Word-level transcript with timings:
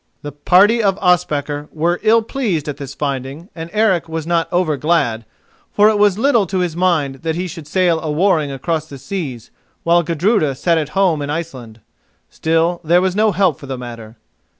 The 0.23 0.31
party 0.31 0.81
of 0.81 0.97
Ospakar 0.97 1.69
were 1.71 1.99
ill 2.01 2.23
pleased 2.23 2.67
at 2.67 2.77
this 2.77 2.95
finding, 2.95 3.49
and 3.53 3.69
Eric 3.71 4.09
was 4.09 4.25
not 4.25 4.47
over 4.51 4.75
glad, 4.75 5.25
for 5.75 5.89
it 5.89 5.99
was 5.99 6.17
little 6.17 6.47
to 6.47 6.57
his 6.57 6.75
mind 6.75 7.17
that 7.21 7.35
he 7.35 7.45
should 7.45 7.67
sail 7.67 7.99
a 7.99 8.09
warring 8.09 8.51
across 8.51 8.87
the 8.87 8.97
seas, 8.97 9.51
while 9.83 10.01
Gudruda 10.01 10.55
sat 10.55 10.79
at 10.79 10.89
home 10.97 11.21
in 11.21 11.29
Iceland. 11.29 11.81
Still, 12.31 12.81
there 12.83 12.97
was 12.99 13.15
no 13.15 13.31
help 13.31 13.59
for 13.59 13.67
the 13.67 13.77
matter. 13.77 14.17